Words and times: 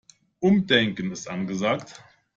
Umdenken 0.41 1.11
ist 1.11 1.27
angesagt. 1.29 2.03